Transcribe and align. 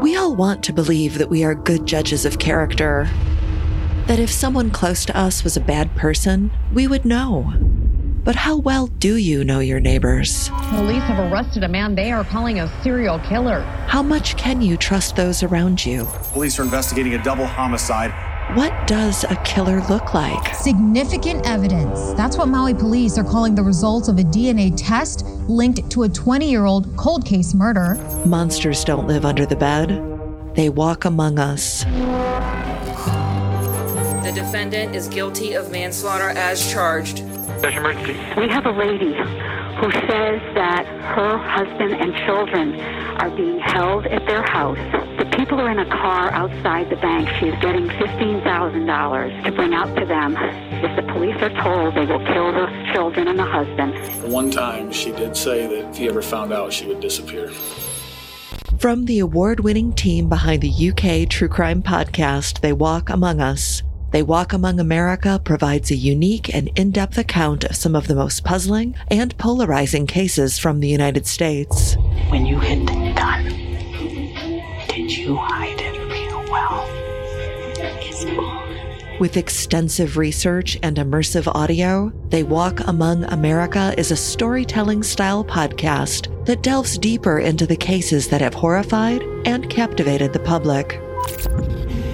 We 0.00 0.16
all 0.16 0.36
want 0.36 0.62
to 0.64 0.72
believe 0.72 1.18
that 1.18 1.28
we 1.28 1.42
are 1.42 1.56
good 1.56 1.84
judges 1.84 2.24
of 2.24 2.38
character. 2.38 3.10
That 4.06 4.20
if 4.20 4.30
someone 4.30 4.70
close 4.70 5.04
to 5.06 5.16
us 5.16 5.42
was 5.42 5.56
a 5.56 5.60
bad 5.60 5.92
person, 5.96 6.52
we 6.72 6.86
would 6.86 7.04
know. 7.04 7.52
But 8.22 8.36
how 8.36 8.58
well 8.58 8.86
do 8.86 9.16
you 9.16 9.42
know 9.42 9.58
your 9.58 9.80
neighbors? 9.80 10.50
Police 10.50 11.02
have 11.02 11.32
arrested 11.32 11.64
a 11.64 11.68
man 11.68 11.96
they 11.96 12.12
are 12.12 12.22
calling 12.22 12.60
a 12.60 12.82
serial 12.82 13.18
killer. 13.18 13.62
How 13.88 14.02
much 14.02 14.36
can 14.36 14.62
you 14.62 14.76
trust 14.76 15.16
those 15.16 15.42
around 15.42 15.84
you? 15.84 16.04
Police 16.32 16.60
are 16.60 16.62
investigating 16.62 17.14
a 17.14 17.22
double 17.24 17.46
homicide. 17.46 18.12
What 18.54 18.72
does 18.86 19.24
a 19.24 19.36
killer 19.44 19.82
look 19.90 20.14
like? 20.14 20.54
Significant 20.54 21.46
evidence. 21.46 22.14
That's 22.14 22.38
what 22.38 22.48
Maui 22.48 22.72
police 22.72 23.18
are 23.18 23.22
calling 23.22 23.54
the 23.54 23.62
results 23.62 24.08
of 24.08 24.18
a 24.18 24.22
DNA 24.22 24.72
test 24.74 25.26
linked 25.48 25.90
to 25.90 26.04
a 26.04 26.08
20 26.08 26.50
year 26.50 26.64
old 26.64 26.96
cold 26.96 27.26
case 27.26 27.52
murder. 27.52 27.96
Monsters 28.24 28.84
don't 28.84 29.06
live 29.06 29.26
under 29.26 29.44
the 29.44 29.54
bed, 29.54 30.02
they 30.54 30.70
walk 30.70 31.04
among 31.04 31.38
us. 31.38 31.84
The 34.28 34.34
defendant 34.34 34.94
is 34.94 35.08
guilty 35.08 35.54
of 35.54 35.70
manslaughter 35.70 36.28
as 36.28 36.70
charged. 36.70 37.20
Special 37.60 37.78
emergency. 37.78 38.12
We 38.38 38.46
have 38.50 38.66
a 38.66 38.70
lady 38.70 39.14
who 39.14 39.90
says 39.90 40.42
that 40.52 40.84
her 41.16 41.38
husband 41.38 41.94
and 41.94 42.14
children 42.26 42.78
are 43.22 43.30
being 43.30 43.58
held 43.58 44.04
at 44.04 44.26
their 44.26 44.42
house. 44.42 44.76
The 45.18 45.24
people 45.34 45.58
are 45.58 45.70
in 45.70 45.78
a 45.78 45.86
car 45.86 46.30
outside 46.30 46.90
the 46.90 46.96
bank. 46.96 47.30
She 47.40 47.46
is 47.46 47.58
getting 47.62 47.88
$15,000 47.88 49.44
to 49.44 49.52
bring 49.52 49.72
out 49.72 49.96
to 49.98 50.04
them. 50.04 50.36
If 50.36 50.94
the 50.94 51.10
police 51.10 51.36
are 51.40 51.62
told, 51.62 51.94
they 51.94 52.04
will 52.04 52.22
kill 52.26 52.52
the 52.52 52.92
children 52.92 53.28
and 53.28 53.38
the 53.38 53.46
husband. 53.46 54.30
One 54.30 54.50
time 54.50 54.92
she 54.92 55.10
did 55.12 55.38
say 55.38 55.66
that 55.66 55.88
if 55.88 55.96
he 55.96 56.06
ever 56.06 56.20
found 56.20 56.52
out, 56.52 56.70
she 56.70 56.84
would 56.84 57.00
disappear. 57.00 57.50
From 58.78 59.06
the 59.06 59.20
award 59.20 59.60
winning 59.60 59.94
team 59.94 60.28
behind 60.28 60.60
the 60.60 60.90
UK 60.90 61.28
true 61.30 61.48
crime 61.48 61.82
podcast, 61.82 62.60
They 62.60 62.74
Walk 62.74 63.08
Among 63.08 63.40
Us, 63.40 63.82
They 64.10 64.22
Walk 64.22 64.54
Among 64.54 64.80
America 64.80 65.38
provides 65.44 65.90
a 65.90 65.94
unique 65.94 66.54
and 66.54 66.70
in 66.76 66.92
depth 66.92 67.18
account 67.18 67.64
of 67.64 67.76
some 67.76 67.94
of 67.94 68.06
the 68.06 68.14
most 68.14 68.42
puzzling 68.42 68.94
and 69.08 69.36
polarizing 69.36 70.06
cases 70.06 70.58
from 70.58 70.80
the 70.80 70.88
United 70.88 71.26
States. 71.26 71.94
When 72.30 72.46
you 72.46 72.58
hid 72.58 72.88
the 72.88 73.12
gun, 73.14 73.44
did 74.88 75.14
you 75.14 75.36
hide 75.36 75.78
it 75.78 75.98
real 76.10 76.42
well? 76.50 76.86
It's 78.00 78.24
on. 78.24 79.18
With 79.20 79.36
extensive 79.36 80.16
research 80.16 80.78
and 80.82 80.96
immersive 80.96 81.46
audio, 81.54 82.10
They 82.30 82.44
Walk 82.44 82.80
Among 82.86 83.24
America 83.24 83.92
is 83.98 84.10
a 84.10 84.16
storytelling 84.16 85.02
style 85.02 85.44
podcast 85.44 86.46
that 86.46 86.62
delves 86.62 86.96
deeper 86.96 87.40
into 87.40 87.66
the 87.66 87.76
cases 87.76 88.28
that 88.28 88.40
have 88.40 88.54
horrified 88.54 89.22
and 89.44 89.68
captivated 89.68 90.32
the 90.32 90.38
public. 90.38 90.98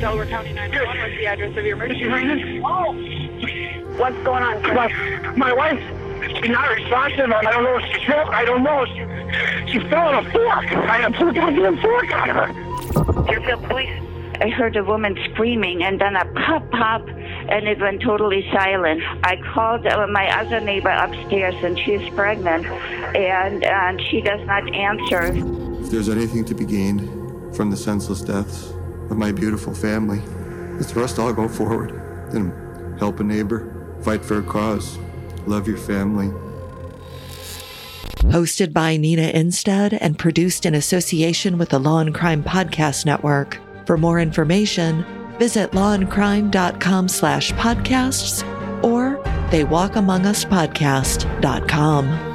Delaware 0.00 0.26
County 0.26 0.52
911, 0.52 1.00
what's 1.00 1.16
the 1.16 1.26
address 1.26 1.56
of 1.56 1.64
your 1.64 1.76
emergency 1.76 2.04
room? 2.04 2.62
What's 3.96 4.16
going 4.24 4.42
on, 4.42 4.62
sir? 4.62 4.74
My, 4.74 5.36
my 5.36 5.52
wife, 5.52 5.80
she's 6.36 6.50
not 6.50 6.68
responsive. 6.70 7.30
I 7.30 7.42
don't 7.42 7.64
know 7.64 7.78
if 7.78 7.84
she's 7.86 8.06
sick. 8.06 8.16
I 8.16 8.44
don't 8.44 8.62
know. 8.62 8.84
She, 8.86 9.72
she 9.72 9.88
fell 9.88 10.08
on 10.08 10.26
a 10.26 10.30
fork. 10.30 10.72
I 10.72 10.98
had 10.98 11.14
to 11.14 11.32
goddamn 11.32 11.78
fork 11.78 12.10
out 12.10 12.30
of 12.30 12.36
her. 12.36 13.24
Deerfield 13.26 13.64
Police. 13.64 14.00
I 14.40 14.48
heard 14.48 14.76
a 14.76 14.82
woman 14.82 15.16
screaming 15.30 15.84
and 15.84 16.00
then 16.00 16.16
a 16.16 16.24
pop 16.34 16.68
pop 16.72 17.08
and 17.08 17.68
it 17.68 17.78
went 17.78 18.02
totally 18.02 18.48
silent. 18.52 19.00
I 19.22 19.36
called 19.54 19.86
uh, 19.86 20.06
my 20.08 20.28
other 20.40 20.60
neighbor 20.60 20.90
upstairs 20.90 21.54
and 21.62 21.78
she's 21.78 22.08
pregnant 22.14 22.66
and, 22.66 23.62
and 23.62 24.02
she 24.02 24.20
does 24.20 24.44
not 24.46 24.68
answer. 24.74 25.32
If 25.82 25.90
there's 25.90 26.08
anything 26.08 26.44
to 26.46 26.54
be 26.54 26.64
gained 26.64 27.56
from 27.56 27.70
the 27.70 27.76
senseless 27.76 28.22
deaths 28.22 28.74
of 29.10 29.16
my 29.16 29.32
beautiful 29.32 29.74
family, 29.74 30.20
it's 30.80 30.92
for 30.92 31.02
us 31.02 31.14
to 31.14 31.22
all 31.22 31.32
go 31.32 31.48
forward 31.48 31.90
and 32.34 32.52
help 32.98 33.20
a 33.20 33.24
neighbor, 33.24 33.70
fight 34.02 34.24
for 34.24 34.38
a 34.38 34.42
cause, 34.42 34.98
love 35.46 35.68
your 35.68 35.76
family. 35.76 36.32
Hosted 38.30 38.72
by 38.72 38.96
Nina 38.96 39.30
Innsted 39.32 39.98
and 40.00 40.18
produced 40.18 40.64
in 40.64 40.74
association 40.74 41.58
with 41.58 41.68
the 41.68 41.78
Law 41.78 41.98
and 41.98 42.14
Crime 42.14 42.42
Podcast 42.42 43.04
Network. 43.04 43.58
For 43.86 43.98
more 43.98 44.18
information, 44.18 45.04
visit 45.38 45.72
lawandcrime.com 45.72 47.08
slash 47.08 47.52
podcasts 47.52 48.42
or 48.82 49.18
theywalkamonguspodcast.com. 49.50 52.33